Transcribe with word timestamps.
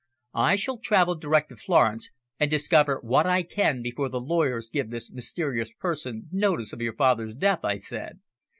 "I 0.33 0.55
shall 0.55 0.79
travel 0.79 1.13
direct 1.13 1.49
to 1.49 1.55
Florence, 1.55 2.09
and 2.39 2.49
discover 2.49 2.99
what 3.03 3.27
I 3.27 3.43
can 3.43 3.83
before 3.83 4.09
the 4.09 4.19
lawyers 4.19 4.67
give 4.67 4.89
this 4.89 5.11
mysterious 5.11 5.71
person 5.73 6.27
notice 6.31 6.73
of 6.73 6.81
your 6.81 6.93
father's 6.95 7.35
death," 7.35 7.63
I 7.63 7.75
said. 7.77 8.19